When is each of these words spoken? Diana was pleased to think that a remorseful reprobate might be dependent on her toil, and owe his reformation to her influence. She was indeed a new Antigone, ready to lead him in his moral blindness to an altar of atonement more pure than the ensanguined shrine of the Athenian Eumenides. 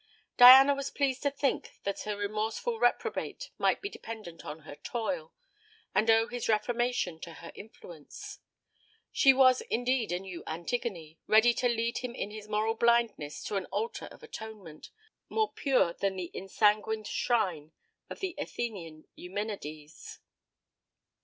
Diana 0.35 0.73
was 0.73 0.89
pleased 0.89 1.21
to 1.21 1.29
think 1.29 1.73
that 1.83 2.07
a 2.07 2.17
remorseful 2.17 2.79
reprobate 2.79 3.51
might 3.59 3.83
be 3.83 3.87
dependent 3.89 4.43
on 4.43 4.61
her 4.61 4.75
toil, 4.75 5.31
and 5.93 6.09
owe 6.09 6.27
his 6.27 6.49
reformation 6.49 7.19
to 7.19 7.33
her 7.33 7.51
influence. 7.53 8.39
She 9.11 9.31
was 9.31 9.61
indeed 9.69 10.11
a 10.11 10.17
new 10.17 10.41
Antigone, 10.47 11.19
ready 11.27 11.53
to 11.53 11.69
lead 11.69 11.99
him 11.99 12.15
in 12.15 12.31
his 12.31 12.47
moral 12.47 12.73
blindness 12.73 13.43
to 13.43 13.57
an 13.57 13.65
altar 13.67 14.05
of 14.07 14.23
atonement 14.23 14.89
more 15.29 15.51
pure 15.53 15.93
than 15.93 16.15
the 16.15 16.31
ensanguined 16.33 17.05
shrine 17.05 17.71
of 18.09 18.21
the 18.21 18.33
Athenian 18.39 19.05
Eumenides. 19.15 20.17